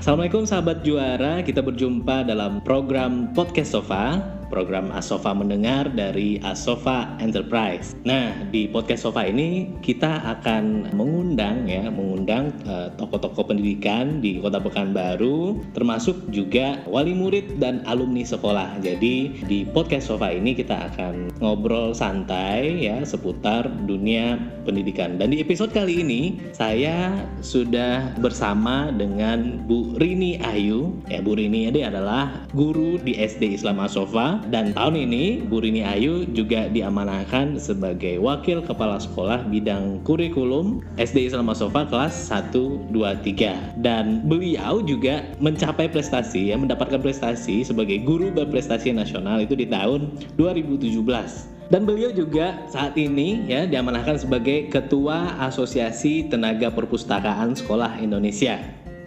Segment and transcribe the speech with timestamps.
[0.00, 7.94] Assalamualaikum sahabat juara, kita berjumpa dalam program Podcast Sofa program Asofa mendengar dari Asofa Enterprise.
[8.02, 14.58] Nah, di podcast Sofa ini kita akan mengundang ya, mengundang uh, tokoh-tokoh pendidikan di Kota
[14.58, 18.82] Pekanbaru, termasuk juga wali murid dan alumni sekolah.
[18.82, 24.36] Jadi di podcast Sofa ini kita akan ngobrol santai ya seputar dunia
[24.66, 25.16] pendidikan.
[25.16, 30.98] Dan di episode kali ini saya sudah bersama dengan Bu Rini Ayu.
[31.06, 35.84] Ya, Bu Rini ini adalah guru di SD Islam Asofa dan tahun ini Bu Rini
[35.84, 42.54] Ayu juga diamanahkan sebagai Wakil Kepala Sekolah Bidang Kurikulum SD Islam Sofa kelas 1,
[42.88, 49.52] 2, 3 dan beliau juga mencapai prestasi ya mendapatkan prestasi sebagai guru berprestasi nasional itu
[49.52, 57.54] di tahun 2017 dan beliau juga saat ini ya diamanahkan sebagai Ketua Asosiasi Tenaga Perpustakaan
[57.54, 58.58] Sekolah Indonesia.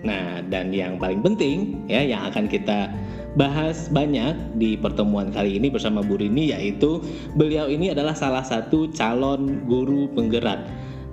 [0.04, 2.92] Nah, dan yang paling penting ya yang akan kita
[3.34, 7.02] bahas banyak di pertemuan kali ini bersama Bu Rini yaitu
[7.34, 10.62] beliau ini adalah salah satu calon guru penggerak.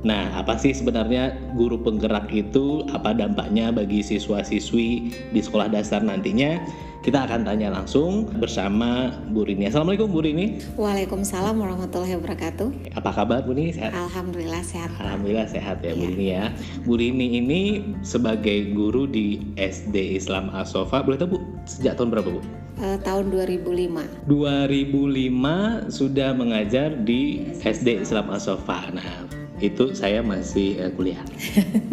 [0.01, 2.89] Nah, apa sih sebenarnya guru penggerak itu?
[2.89, 6.57] Apa dampaknya bagi siswa-siswi di sekolah dasar nantinya?
[7.01, 9.73] Kita akan tanya langsung bersama Bu Rini.
[9.73, 10.61] Assalamualaikum Bu Rini.
[10.77, 12.93] Waalaikumsalam warahmatullahi wabarakatuh.
[12.93, 13.73] Apa kabar Bu Rini?
[13.73, 13.97] Sehat?
[13.97, 14.93] Alhamdulillah sehat.
[15.01, 16.13] Alhamdulillah sehat ya, ya Bu iya.
[16.13, 16.45] Rini ya.
[16.85, 17.61] Bu Rini ini
[18.05, 22.45] sebagai guru di SD Islam Asofa, boleh tahu Bu sejak tahun berapa Bu?
[22.77, 24.29] Uh, tahun 2005.
[24.29, 28.93] 2005 sudah mengajar di SD Islam Asofa.
[28.93, 29.25] Nah,
[29.65, 31.25] itu saya masih uh, kuliah.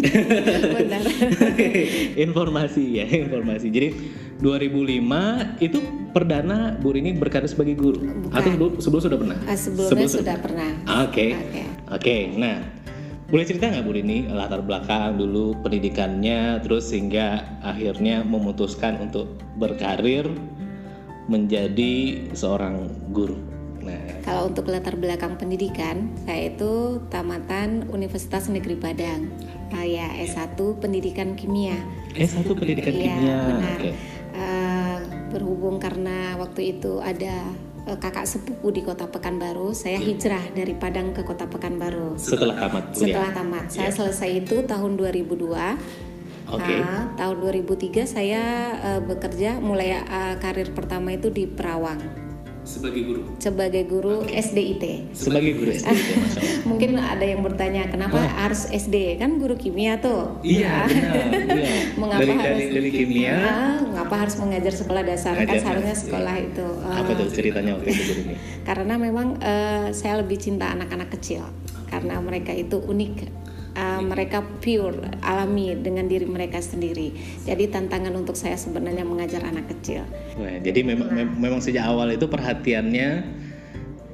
[0.84, 1.00] Benar.
[2.28, 3.72] informasi ya, informasi.
[3.72, 3.90] Jadi
[4.38, 5.80] 2005 itu
[6.14, 8.34] perdana Bu Rini berkarir sebagai guru Bukan.
[8.34, 9.38] atau sebelum, sebelum sudah pernah?
[9.46, 10.70] Uh, sebelumnya sebelum sudah pernah.
[10.78, 11.12] Oke.
[11.12, 11.30] Okay.
[11.34, 11.50] Oke.
[11.50, 11.66] Okay.
[11.88, 12.22] Okay.
[12.38, 12.56] Nah,
[13.28, 20.30] boleh cerita nggak Bu Rini latar belakang dulu pendidikannya terus sehingga akhirnya memutuskan untuk berkarir
[21.28, 23.36] menjadi seorang guru?
[23.84, 29.32] Nah, kalau untuk latar belakang pendidikan, saya itu tamatan Universitas Negeri Padang.
[29.72, 31.80] Uh, ya S1 Pendidikan Kimia.
[32.16, 33.40] S1 Pendidikan ya, Kimia.
[33.48, 33.80] Benar.
[33.80, 33.94] Okay.
[35.34, 37.48] Berhubung karena waktu itu ada
[37.88, 42.16] uh, kakak sepupu di Kota Pekanbaru, saya hijrah dari Padang ke Kota Pekanbaru.
[42.20, 43.66] Setelah tamat Setelah tamat.
[43.72, 43.96] Saya yeah.
[43.96, 45.52] selesai itu tahun 2002.
[46.48, 46.80] Okay.
[46.80, 48.44] Nah, tahun 2003 saya
[48.80, 52.27] uh, bekerja mulai uh, karir pertama itu di Perawang
[52.68, 53.22] sebagai guru?
[53.40, 54.44] Sebagai guru okay.
[54.44, 54.84] SDIT
[55.16, 56.10] sebagai guru SDIT
[56.70, 58.28] mungkin ada yang bertanya kenapa oh.
[58.44, 60.44] harus SD kan guru kimia tuh.
[60.44, 61.56] Iya benar.
[61.56, 61.76] Iya.
[61.96, 63.36] mengapa dari, harus dari, dari kimia?
[63.40, 65.34] ah, mengapa harus mengajar sekolah dasar?
[65.40, 66.48] Kan kan seharusnya sekolah iya.
[66.52, 68.34] itu uh, apa tuh ceritanya waktu itu guru
[68.68, 71.48] karena memang uh, saya lebih cinta anak-anak kecil.
[71.88, 73.47] Karena mereka itu unik
[73.78, 77.14] uh, mereka pure alami dengan diri mereka sendiri.
[77.46, 80.02] Jadi tantangan untuk saya sebenarnya mengajar anak kecil.
[80.42, 81.30] Wah, jadi memang nah.
[81.38, 83.38] memang sejak awal itu perhatiannya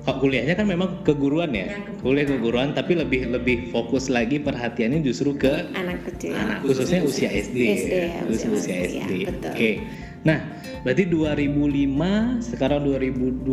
[0.03, 4.99] kok kuliahnya kan memang keguruan ya, ya kuliah keguruan tapi lebih lebih fokus lagi perhatiannya
[4.99, 9.55] justru ke anak kecil anak khususnya usia SD, SD ya, usia, usia SD ya, oke
[9.55, 9.79] okay.
[10.27, 10.43] nah
[10.83, 13.47] berarti 2005 sekarang 2021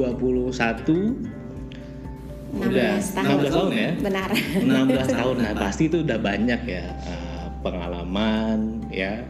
[2.55, 3.38] udah tahun.
[3.47, 3.91] 16 tahun ya?
[4.03, 4.28] Benar.
[4.34, 5.34] 16 tahun.
[5.43, 9.22] Nah pasti itu udah banyak ya uh, pengalaman ya.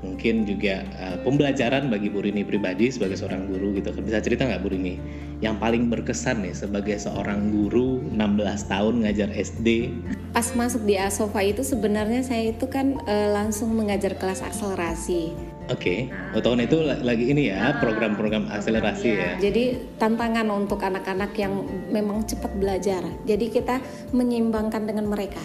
[0.00, 3.92] Mungkin juga uh, pembelajaran bagi Bu Rini pribadi sebagai seorang guru gitu.
[4.00, 4.96] Bisa cerita nggak Bu Rini?
[5.40, 9.92] Yang paling berkesan nih sebagai seorang guru 16 tahun ngajar SD
[10.30, 15.34] pas masuk di Asofa itu sebenarnya saya itu kan uh, langsung mengajar kelas akselerasi
[15.70, 16.34] Oke, okay.
[16.34, 19.18] oh, tahun itu lagi ini ya program-program akselerasi ya.
[19.22, 19.30] ya.
[19.38, 21.62] Jadi tantangan untuk anak-anak yang
[21.94, 23.06] memang cepat belajar.
[23.22, 23.78] Jadi kita
[24.10, 25.38] menyeimbangkan dengan mereka.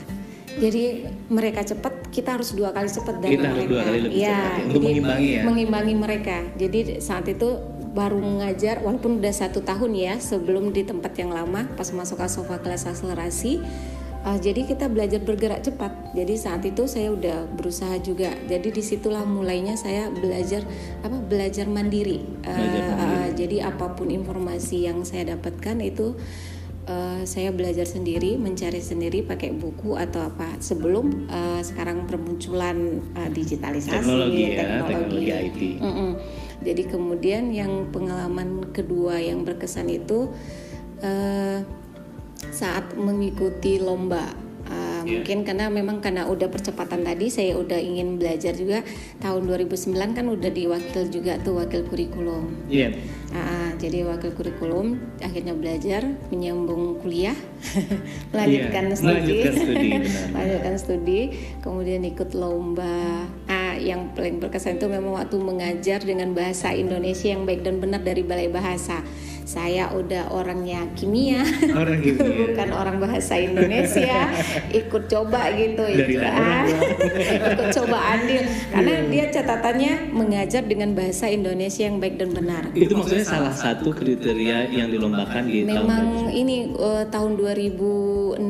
[0.58, 3.54] Jadi mereka cepat, kita harus dua kali cepat dari kita mereka.
[3.54, 4.64] Harus dua kali lebih ya, cepat ya.
[4.66, 5.44] untuk mengimbangi ya.
[5.46, 6.38] Mengimbangi mereka.
[6.58, 7.50] Jadi saat itu
[7.96, 12.28] baru mengajar walaupun udah satu tahun ya sebelum di tempat yang lama pas masuk ke
[12.28, 13.64] sofa kelas akselerasi
[14.26, 15.94] Uh, jadi kita belajar bergerak cepat.
[16.18, 18.34] Jadi saat itu saya udah berusaha juga.
[18.50, 20.66] Jadi di situlah mulainya saya belajar
[21.06, 22.26] apa belajar mandiri.
[22.42, 23.22] Uh, belajar mandiri.
[23.22, 26.18] Uh, jadi apa pun informasi yang saya dapatkan itu
[26.90, 30.58] uh, saya belajar sendiri, mencari sendiri pakai buku atau apa.
[30.58, 35.62] Sebelum uh, sekarang bermunculan uh, digitalisasi, teknologi, ya, teknologi, teknologi IT.
[35.78, 36.12] Mm -mm.
[36.66, 40.34] Jadi kemudian yang pengalaman kedua yang berkesan itu.
[41.06, 41.85] Uh,
[42.52, 44.46] saat mengikuti lomba.
[44.66, 45.22] Uh, yeah.
[45.22, 48.82] mungkin karena memang karena udah percepatan tadi saya udah ingin belajar juga.
[49.22, 52.50] Tahun 2009 kan udah diwakil juga tuh wakil kurikulum.
[52.66, 52.98] Yeah.
[53.30, 56.02] uh, jadi wakil kurikulum akhirnya belajar
[56.34, 57.38] menyambung kuliah
[58.34, 58.98] melanjutkan yeah.
[58.98, 59.14] studi.
[59.14, 59.90] Melanjutkan studi
[60.34, 61.22] melanjutkan studi
[61.62, 63.30] kemudian ikut lomba.
[63.46, 68.02] Uh, yang paling berkesan itu memang waktu mengajar dengan bahasa Indonesia yang baik dan benar
[68.02, 69.04] dari Balai Bahasa
[69.46, 71.46] saya udah orangnya kimia,
[71.78, 72.34] orang kimia.
[72.50, 74.34] bukan orang bahasa Indonesia,
[74.74, 76.66] ikut coba gitu Dari ya.
[77.54, 78.42] ikut coba andil
[78.74, 79.10] karena yeah.
[79.14, 82.74] dia catatannya mengajar dengan bahasa Indonesia yang baik dan benar.
[82.74, 88.42] Itu maksudnya salah satu kriteria yang dilombakan di memang tahun ini uh, tahun 2016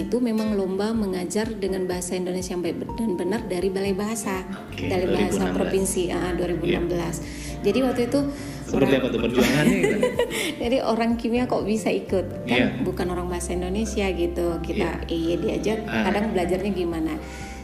[0.00, 4.88] itu memang lomba mengajar dengan bahasa Indonesia yang baik dan benar dari Balai Bahasa okay,
[4.88, 6.64] dari bahasa provinsi uh, 2016.
[6.64, 6.80] Yeah.
[7.62, 8.20] Jadi waktu itu
[8.72, 9.96] seperti apa tuh perjuangannya gitu?
[10.56, 12.80] jadi orang kimia kok bisa ikut kan yeah.
[12.80, 15.12] bukan orang bahasa Indonesia gitu kita yeah.
[15.12, 16.08] iya diajak uh.
[16.08, 17.14] kadang belajarnya gimana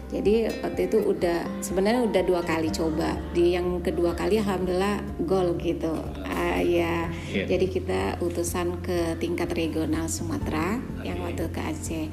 [0.08, 5.56] jadi waktu itu udah sebenarnya udah dua kali coba di yang kedua kali alhamdulillah gol
[5.60, 5.92] gitu
[6.24, 7.46] uh, ya yeah.
[7.48, 11.12] jadi kita utusan ke tingkat regional Sumatera okay.
[11.12, 12.04] yang waktu ke Aceh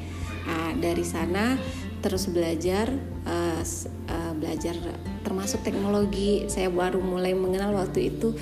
[0.47, 1.55] uh, dari sana
[2.03, 2.91] terus belajar
[3.25, 3.63] uh,
[4.11, 4.75] uh, belajar
[5.23, 8.35] termasuk teknologi saya baru mulai mengenal waktu itu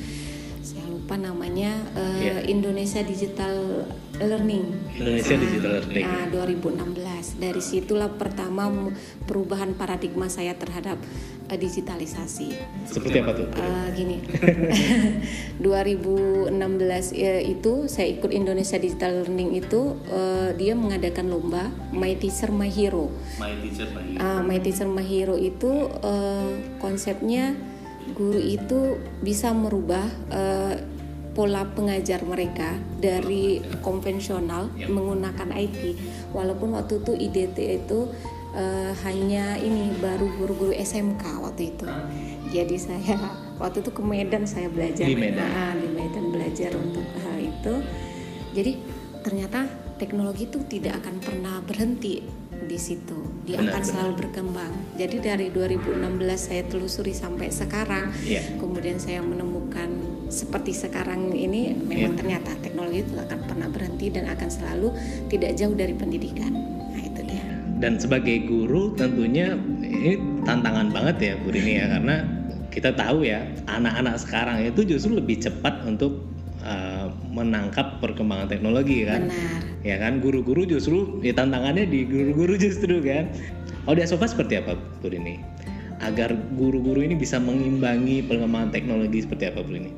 [1.04, 2.40] apa namanya uh, eh, yeah.
[2.48, 3.84] Indonesia Digital
[4.24, 4.72] Learning.
[4.96, 6.06] Indonesia nah, Digital Learning.
[6.08, 7.44] Nah, 2016.
[7.44, 8.72] Dari situlah pertama
[9.28, 10.96] perubahan paradigma saya terhadap
[11.52, 12.56] uh, digitalisasi.
[12.88, 13.52] Seperti apa tuh?
[13.52, 14.24] Uh, gini.
[15.60, 16.56] 2016
[17.20, 22.72] ya, itu saya ikut Indonesia Digital Learning itu uh, dia mengadakan lomba My Teacher My
[22.72, 23.12] Hero.
[23.44, 24.24] My Teacher My Hero.
[24.24, 27.60] Uh, My Teacher My Hero itu uh, konsepnya
[28.12, 30.76] guru itu bisa merubah uh,
[31.34, 34.90] pola pengajar mereka dari konvensional yep.
[34.90, 35.98] menggunakan IT
[36.30, 38.10] walaupun waktu itu IDT itu
[38.54, 41.90] uh, hanya ini baru guru-guru SMK waktu itu
[42.54, 43.18] jadi saya
[43.62, 47.74] waktu itu ke Medan saya belajar di Medan nah, di Medan belajar untuk hal itu
[48.54, 48.72] jadi
[49.26, 49.66] ternyata
[49.98, 53.18] teknologi itu tidak akan pernah berhenti di situ.
[53.44, 53.92] Dia benar, akan benar.
[53.92, 54.74] selalu berkembang.
[54.96, 56.00] Jadi dari 2016
[56.40, 58.44] saya telusuri sampai sekarang, yeah.
[58.60, 59.90] kemudian saya menemukan
[60.34, 62.42] seperti sekarang ini memang yeah.
[62.42, 64.90] ternyata teknologi itu akan pernah berhenti dan akan selalu
[65.30, 66.50] tidak jauh dari pendidikan.
[66.90, 67.46] Nah itu dia.
[67.78, 69.54] Dan sebagai guru tentunya
[69.86, 72.16] ini tantangan banget ya Bu Rini ya karena
[72.74, 76.26] kita tahu ya anak-anak sekarang itu justru lebih cepat untuk
[76.66, 79.30] uh, menangkap perkembangan teknologi kan.
[79.30, 79.62] Benar.
[79.86, 83.30] Ya kan guru-guru justru ya tantangannya di guru-guru justru kan.
[83.86, 85.38] Kalau di Asofa seperti apa Bu ini?
[86.02, 89.92] Agar guru-guru ini bisa mengimbangi perkembangan teknologi seperti apa Bu ini?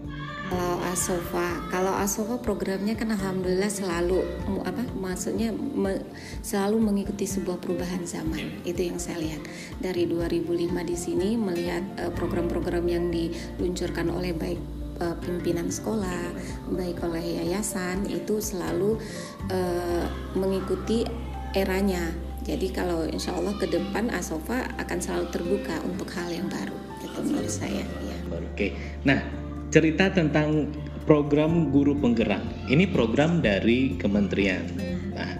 [0.46, 4.22] Kalau Asofa, kalau Asofa programnya kan alhamdulillah selalu
[4.62, 6.06] apa maksudnya me,
[6.46, 8.62] selalu mengikuti sebuah perubahan zaman.
[8.62, 9.42] Itu yang saya lihat.
[9.82, 10.46] Dari 2005
[10.86, 14.62] di sini melihat uh, program-program yang diluncurkan oleh baik
[15.02, 16.30] uh, pimpinan sekolah,
[16.70, 19.02] baik oleh yayasan itu selalu
[19.50, 20.06] uh,
[20.38, 21.10] mengikuti
[21.58, 22.14] eranya.
[22.46, 26.78] Jadi kalau insya Allah ke depan Asofa akan selalu terbuka untuk hal yang baru.
[27.02, 27.82] Itu menurut saya.
[27.82, 28.18] Ya.
[28.30, 28.78] Oke.
[29.02, 29.45] Nah
[29.76, 30.72] cerita tentang
[31.04, 32.40] program guru penggerak.
[32.72, 34.64] Ini program dari kementerian.
[35.12, 35.32] Nah,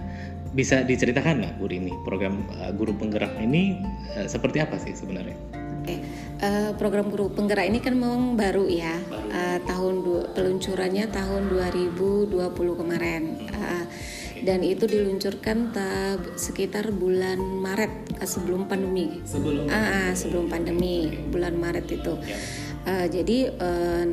[0.52, 3.80] bisa diceritakan nggak Bu Rini program uh, guru penggerak ini
[4.12, 5.32] uh, seperti apa sih sebenarnya?
[5.56, 5.96] Oke,
[6.44, 12.52] uh, program guru penggerak ini kan memang baru ya, uh, tahun du- peluncurannya tahun 2020
[12.76, 13.22] kemarin,
[13.56, 13.84] uh,
[14.44, 19.22] dan itu diluncurkan ta- sekitar bulan Maret sebelum pandemi.
[19.24, 19.64] Sebelum.
[19.70, 22.14] Uh, sebelum pandemi bulan Maret itu.
[22.86, 24.06] Uh, jadi uh,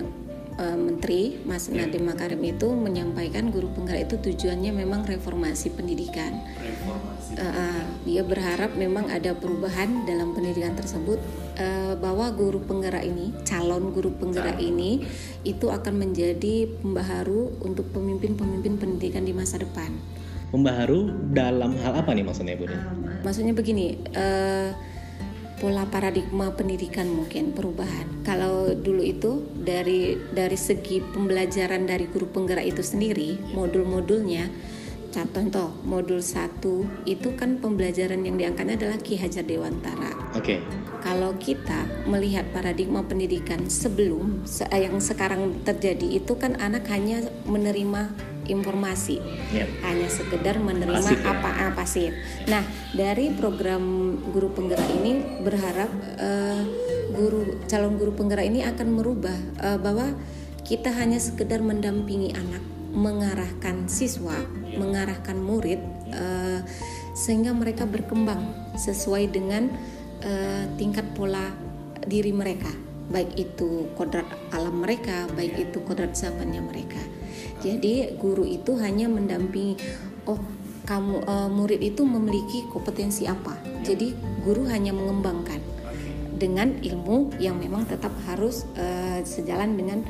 [0.57, 1.85] uh, Menteri Mas ya.
[1.85, 6.41] Nadiem Makarim itu menyampaikan guru penggerak itu tujuannya memang reformasi pendidikan.
[6.57, 7.37] Reformasi.
[7.37, 11.17] Uh, dia berharap memang ada perubahan dalam pendidikan tersebut
[11.57, 14.69] uh, bahwa guru penggerak ini, calon guru penggerak calon.
[14.73, 14.91] ini
[15.47, 19.89] itu akan menjadi pembaharu untuk pemimpin-pemimpin pendidikan di masa depan.
[20.53, 22.69] Pembaharu dalam hal apa nih maksudnya Bu?
[23.25, 24.69] Maksudnya begini, uh,
[25.63, 28.27] pola paradigma pendidikan mungkin perubahan.
[28.27, 34.51] Kalau dulu itu dari dari segi pembelajaran dari guru penggerak itu sendiri, modul-modulnya
[35.15, 36.59] contoh modul 1
[37.07, 40.35] itu kan pembelajaran yang diangkatnya adalah Ki Hajar Dewantara.
[40.35, 40.57] Oke.
[40.57, 40.59] Okay.
[40.99, 49.23] Kalau kita melihat paradigma pendidikan sebelum yang sekarang terjadi itu kan anak hanya menerima informasi,
[49.53, 49.69] yep.
[49.83, 51.31] hanya sekedar menerima pasif, ya?
[51.31, 52.09] apa apa ah, sih.
[52.47, 56.61] Nah dari program guru penggerak ini berharap uh,
[57.13, 60.15] guru calon guru penggerak ini akan merubah uh, bahwa
[60.63, 64.37] kita hanya sekedar mendampingi anak mengarahkan siswa,
[64.77, 65.81] mengarahkan murid
[66.13, 66.61] uh,
[67.17, 69.69] sehingga mereka berkembang sesuai dengan
[70.21, 71.49] uh, tingkat pola
[72.05, 72.69] diri mereka,
[73.09, 77.01] baik itu kodrat alam mereka, baik itu kodrat zamannya mereka.
[77.63, 79.79] Jadi guru itu hanya mendampingi,
[80.27, 80.39] oh
[80.83, 83.55] kamu uh, murid itu memiliki kompetensi apa.
[83.87, 84.11] Jadi
[84.43, 85.59] guru hanya mengembangkan
[86.35, 90.03] dengan ilmu yang memang tetap harus uh, sejalan dengan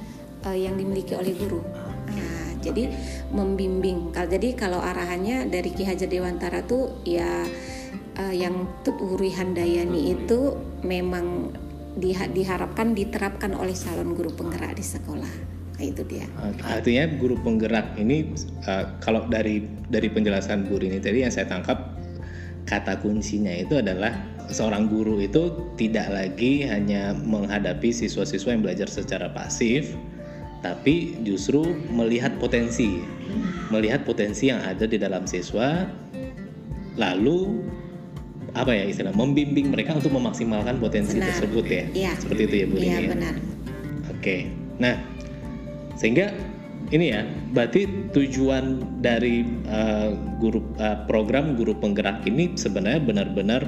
[0.50, 1.62] uh, yang dimiliki oleh guru.
[2.10, 2.90] Nah, jadi
[3.30, 4.10] membimbing.
[4.10, 7.46] Kalau jadi kalau arahannya dari Ki Hajar Dewantara tuh ya
[8.18, 11.54] uh, yang Tuturi Handayani itu memang
[12.34, 16.26] diharapkan diterapkan oleh calon guru penggerak di sekolah itu dia.
[16.62, 18.30] Artinya guru penggerak ini
[18.70, 21.98] uh, kalau dari dari penjelasan guru ini tadi yang saya tangkap
[22.70, 24.14] kata kuncinya itu adalah
[24.52, 29.96] seorang guru itu tidak lagi hanya menghadapi siswa-siswa yang belajar secara pasif,
[30.64, 33.04] tapi justru melihat potensi,
[33.72, 35.88] melihat potensi yang ada di dalam siswa,
[37.00, 37.64] lalu
[38.54, 41.34] apa ya istilah membimbing mereka untuk memaksimalkan potensi benar.
[41.34, 41.84] tersebut ya.
[41.92, 42.14] ya.
[42.22, 43.10] Seperti itu ya Bu Iya ya?
[43.10, 43.36] benar.
[44.14, 44.38] Oke,
[44.78, 44.96] nah
[45.96, 46.34] sehingga
[46.94, 53.62] ini ya berarti tujuan dari uh, guru uh, program guru penggerak ini sebenarnya benar-benar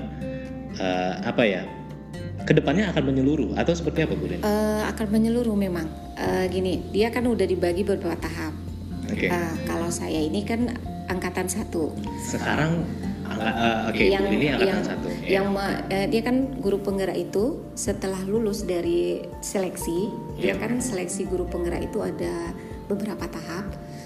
[0.78, 1.64] uh, apa ya
[2.46, 5.90] ke depannya akan menyeluruh atau seperti apa Bu Uh, akan menyeluruh memang.
[6.14, 8.54] Uh, gini, dia kan udah dibagi beberapa tahap.
[9.10, 9.34] Okay.
[9.34, 10.78] Uh, kalau saya ini kan
[11.10, 11.90] angkatan satu.
[12.22, 12.86] Sekarang
[13.34, 15.08] uh, oke okay, yang, ini angkatan yang, satu.
[15.26, 20.54] Yang uh, dia kan guru penggerak itu setelah lulus dari seleksi, yeah.
[20.54, 22.54] dia kan seleksi guru penggerak itu ada
[22.86, 23.66] beberapa tahap.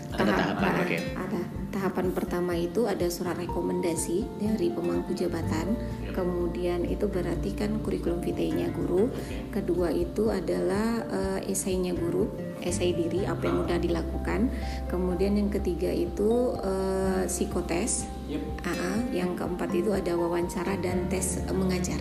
[0.10, 1.00] Ada tahap, tahapan, uh, okay.
[1.14, 5.78] ada tahapan pertama itu ada surat rekomendasi dari pemangku jabatan.
[6.14, 9.08] Kemudian itu berarti kan kurikulum vitae-nya guru.
[9.54, 12.28] Kedua itu adalah uh, esainya guru
[12.60, 14.52] esai diri apa yang sudah dilakukan.
[14.92, 18.10] Kemudian yang ketiga itu uh, psikotes.
[18.30, 18.44] Yep.
[18.62, 21.98] uh, yang keempat itu ada wawancara dan tes mengajar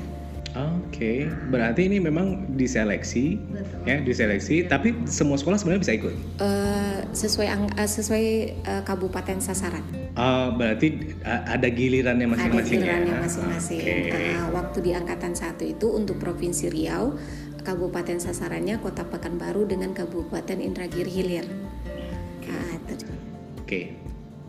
[0.56, 1.18] Oke, okay.
[1.52, 3.84] berarti ini memang diseleksi, Betul.
[3.84, 4.64] ya diseleksi.
[4.64, 6.14] Tapi semua sekolah sebenarnya bisa ikut.
[6.40, 8.26] Uh, sesuai uh, sesuai
[8.64, 9.84] uh, kabupaten sasaran.
[10.16, 12.80] Uh, berarti uh, ada gilirannya masing-masing.
[12.80, 13.20] Ada gilirannya ya?
[13.20, 13.80] masing-masing.
[13.84, 14.34] Okay.
[14.34, 17.14] Uh, waktu di angkatan satu itu untuk provinsi Riau,
[17.60, 21.46] kabupaten sasarannya Kota Pekanbaru dengan Kabupaten Indragiri Hilir.
[22.40, 22.48] Oke.
[22.48, 22.96] Okay.
[23.62, 23.84] okay.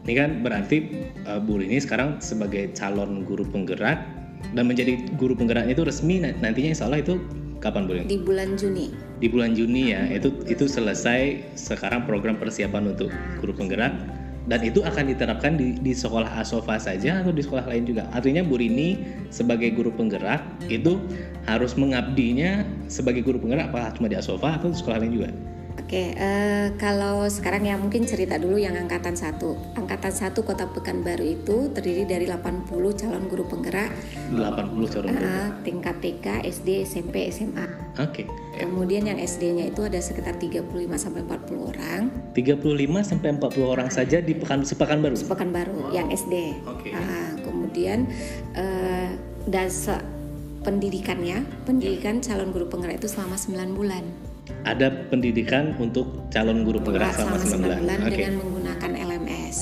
[0.07, 0.77] Ini kan berarti
[1.27, 4.18] uh, Bu Rini sekarang sebagai calon guru penggerak
[4.53, 7.21] dan menjadi guru penggeraknya itu resmi nantinya insya Allah itu
[7.59, 7.93] kapan Bu?
[8.07, 8.91] Di bulan Juni.
[9.19, 13.11] Di bulan Juni ya, itu itu selesai sekarang program persiapan untuk
[13.43, 13.91] guru penggerak
[14.49, 18.09] dan itu akan diterapkan di, di sekolah Asofa saja atau di sekolah lain juga.
[18.15, 18.97] Artinya Bu Rini
[19.29, 20.41] sebagai guru penggerak
[20.71, 20.97] itu
[21.45, 25.29] harus mengabdinya sebagai guru penggerak apa cuma di Asofa atau di sekolah lain juga?
[25.89, 29.57] Oke, uh, kalau sekarang ya mungkin cerita dulu yang angkatan satu.
[29.73, 33.89] Angkatan satu Kota Pekanbaru itu terdiri dari 80 calon guru penggerak.
[34.29, 35.25] 80 calon guru.
[35.25, 37.65] Uh, tingkat TK, SD, SMP, SMA.
[37.97, 38.21] Oke.
[38.21, 38.25] Okay.
[38.61, 42.01] Kemudian yang SD-nya itu ada sekitar 35 sampai 40 orang.
[42.37, 45.17] 35 sampai 40 orang saja di Pekan Sepekanbaru.
[45.17, 45.89] Sepekanbaru oh.
[45.89, 46.53] yang SD.
[46.69, 46.93] Oke.
[46.93, 47.01] Okay.
[47.01, 48.05] Uh, kemudian
[48.53, 49.09] uh,
[49.49, 50.05] dasar
[50.61, 54.28] pendidikannya, pendidikan calon guru penggerak itu selama 9 bulan
[54.67, 58.11] ada pendidikan untuk calon guru penggerak selama 9 bulan, okay.
[58.11, 59.57] dengan menggunakan LMS.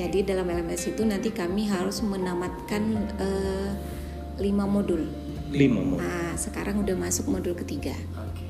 [0.00, 2.82] Jadi dalam LMS itu nanti kami harus menamatkan
[3.20, 3.70] uh,
[4.40, 5.04] lima modul.
[5.52, 6.00] Lima modul.
[6.00, 7.92] Nah, sekarang udah masuk modul ketiga.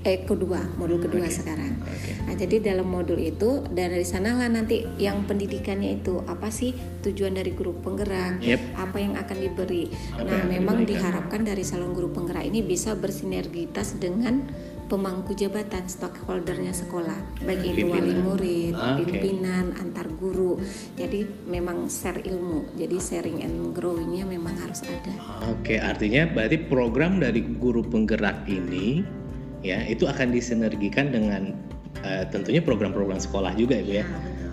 [0.00, 1.35] Eh kedua, modul kedua okay.
[1.42, 1.76] sekarang.
[1.83, 2.14] Okay.
[2.25, 6.73] Nah, jadi dalam modul itu dan dari sanalah nanti yang pendidikannya itu apa sih
[7.04, 8.62] tujuan dari guru penggerak, yep.
[8.78, 9.90] apa yang akan diberi.
[10.16, 11.11] Apa nah, memang diberikan.
[11.11, 14.47] diharapkan dari salon guru penggerak ini bisa bersinergitas dengan
[14.90, 17.14] pemangku jabatan stakeholdernya sekolah
[17.47, 20.59] baik itu wali murid, ah, pimpinan, antar guru.
[20.99, 22.75] Jadi memang share ilmu.
[22.75, 25.14] Jadi sharing and growingnya memang harus ada.
[25.47, 29.06] Oke, artinya berarti program dari guru penggerak ini
[29.62, 31.54] ya itu akan disinergikan dengan
[32.02, 34.04] uh, tentunya program-program sekolah juga ya Bu ya.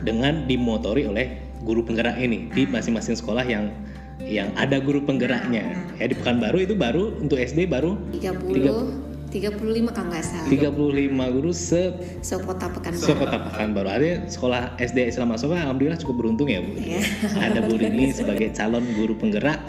[0.05, 3.73] Dengan dimotori oleh guru penggerak ini di masing-masing sekolah yang
[4.21, 5.65] yang ada guru penggeraknya.
[5.97, 10.47] Ya di Pekanbaru itu baru untuk SD baru 30 35 kalau nggak salah.
[10.47, 11.91] 35 guru se
[12.23, 13.03] Sekota Pekanbaru.
[13.03, 13.87] Sekota Pekanbaru.
[13.91, 16.79] Ada sekolah SD Islam Asofa alhamdulillah cukup beruntung ya, Bu.
[16.79, 17.03] Yeah.
[17.35, 19.59] Ada Bu Rini sebagai calon guru penggerak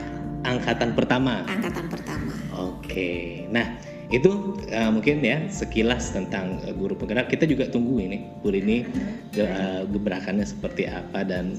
[0.46, 1.42] angkatan pertama.
[1.50, 2.32] Angkatan pertama.
[2.54, 3.44] Oke.
[3.50, 3.74] Nah,
[4.14, 7.26] itu uh, mungkin ya sekilas tentang uh, guru penggerak.
[7.26, 8.86] Kita juga tunggu ini Bu Rini
[9.34, 11.58] ge, uh, gebrakannya seperti apa dan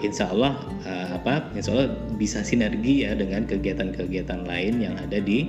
[0.00, 0.58] insya Allah
[0.88, 5.48] uh, apa insya Allah bisa sinergi ya dengan kegiatan-kegiatan lain yang ada di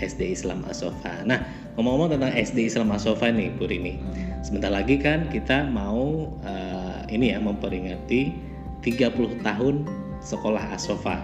[0.00, 1.22] SD Islam Asofa.
[1.28, 1.44] Nah,
[1.76, 4.00] ngomong-ngomong tentang SD Islam Asofa nih, Bu Rini.
[4.40, 8.32] Sebentar lagi kan kita mau uh, ini ya memperingati
[8.80, 9.84] 30 tahun
[10.24, 11.20] sekolah Asofa.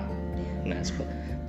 [0.69, 0.85] Nah,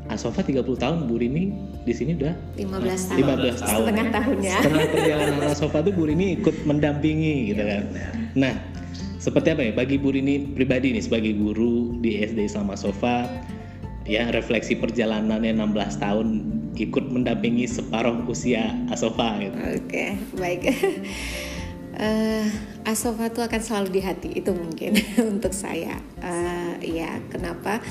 [0.08, 1.52] Asofa 30 tahun Bu Rini
[1.84, 3.20] di sini udah 15 tahun.
[3.44, 3.84] 15 tahun.
[3.84, 4.58] Setengah tahun ya.
[4.64, 7.84] Setengah perjalanan Asofa tuh Bu Rini ikut mendampingi gitu kan.
[8.40, 8.56] Nah,
[9.20, 13.28] seperti apa ya bagi Bu Rini pribadi nih sebagai guru di SD Islam Asofa
[14.08, 16.28] ya refleksi perjalanannya 16 tahun
[16.78, 19.58] ikut mendampingi separuh usia Asofa gitu.
[19.58, 20.62] Oke, okay, baik.
[21.98, 22.46] uh,
[22.92, 24.94] Asofa itu akan selalu di hati itu mungkin
[25.34, 25.98] untuk saya.
[26.22, 27.82] Uh, ya, kenapa?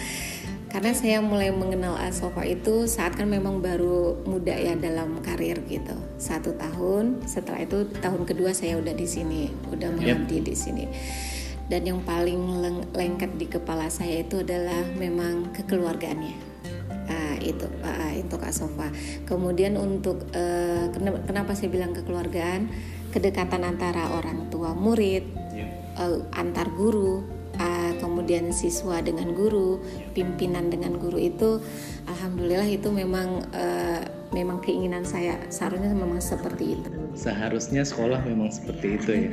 [0.71, 5.97] Karena saya mulai mengenal Asofa itu saat kan memang baru muda ya dalam karir gitu.
[6.21, 10.47] Satu tahun, setelah itu tahun kedua saya udah di sini, udah mengabdi yep.
[10.47, 10.85] di sini.
[11.66, 16.56] Dan yang paling leng lengket di kepala saya itu adalah memang kekeluargaannya
[17.47, 18.88] uh, itu uh, untuk Asofa.
[19.29, 20.91] Kemudian untuk uh,
[21.26, 22.69] kenapa saya bilang kekeluargaan,
[23.15, 25.25] kedekatan antara orang tua murid,
[25.55, 25.71] yeah.
[25.97, 27.23] uh, antar guru,
[27.57, 29.81] uh, kemudian siswa dengan guru,
[30.12, 31.62] pimpinan dengan guru itu,
[32.11, 34.03] alhamdulillah itu memang uh,
[34.35, 36.88] memang keinginan saya seharusnya memang seperti itu.
[37.17, 39.31] Seharusnya sekolah memang seperti itu ya.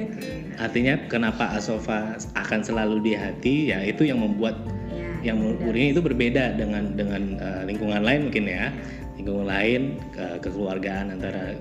[0.62, 4.55] Artinya kenapa Asofa akan selalu di hati ya itu yang membuat
[5.24, 8.70] yang ini itu berbeda dengan dengan uh, lingkungan lain mungkin ya.
[9.15, 11.56] Lingkungan lain ke kekeluargaan antara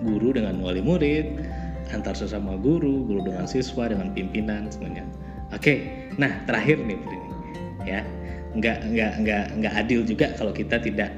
[0.00, 1.26] guru dengan wali murid
[1.90, 5.04] antar sesama guru guru dengan siswa dengan pimpinan semuanya.
[5.52, 5.84] Oke
[6.18, 7.28] nah terakhir nih Bu ini
[7.84, 8.00] ya.
[8.56, 11.12] Nggak nggak nggak nggak adil juga kalau kita tidak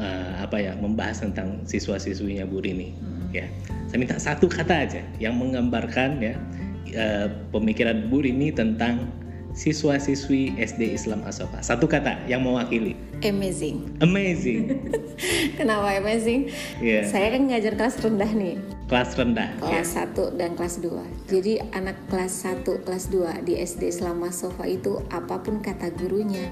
[0.00, 2.96] uh, apa ya membahas tentang siswa-siswinya Bu Rini
[3.34, 3.44] ya.
[3.90, 6.34] Saya minta satu kata aja yang menggambarkan ya
[6.96, 9.10] uh, pemikiran Bu Rini tentang
[9.54, 11.62] siswa-siswi SD Islam Asofa?
[11.62, 12.98] Satu kata yang mewakili.
[13.22, 13.96] Amazing.
[14.02, 14.90] Amazing.
[15.58, 16.52] Kenapa amazing?
[16.82, 17.06] Yeah.
[17.06, 18.60] Saya kan ngajar kelas rendah nih.
[18.90, 19.48] Kelas rendah.
[19.62, 20.10] Kelas yeah.
[20.12, 21.32] 1 dan kelas 2.
[21.32, 26.50] Jadi anak kelas 1, kelas 2 di SD Islam Asofa itu apa pun kata gurunya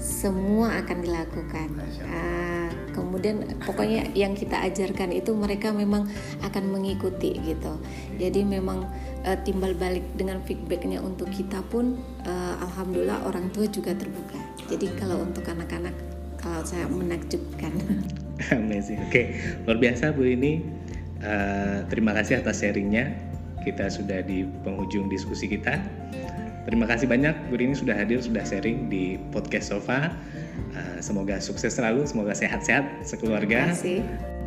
[0.00, 1.68] semua akan dilakukan.
[2.04, 2.63] Uh,
[2.94, 6.06] kemudian pokoknya yang kita ajarkan itu mereka memang
[6.46, 7.82] akan mengikuti gitu.
[8.16, 8.86] Jadi memang
[9.26, 14.38] uh, timbal balik dengan feedbacknya untuk kita pun uh, alhamdulillah orang tua juga terbuka.
[14.70, 15.92] Jadi kalau untuk anak-anak
[16.38, 17.74] kalau saya menakjubkan.
[18.54, 19.02] Amazing.
[19.04, 19.24] Oke okay.
[19.66, 20.62] luar biasa bu ini
[21.20, 23.10] uh, terima kasih atas sharingnya.
[23.64, 25.80] Kita sudah di penghujung diskusi kita
[26.64, 30.12] terima kasih banyak bu ini sudah hadir sudah sharing di podcast Sofa
[30.76, 34.00] uh, semoga sukses selalu semoga sehat-sehat sekeluarga terima kasih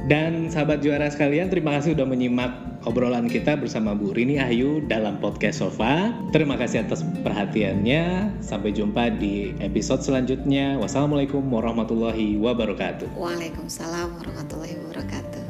[0.06, 2.54] dan sahabat juara sekalian, terima kasih sudah menyimak
[2.86, 6.16] obrolan kita bersama Bu Rini Ayu dalam podcast Sofa.
[6.32, 8.32] Terima kasih atas perhatiannya.
[8.40, 10.78] Sampai jumpa di episode selanjutnya.
[10.78, 13.20] Wassalamualaikum warahmatullahi wabarakatuh.
[13.20, 15.47] Waalaikumsalam warahmatullahi wabarakatuh.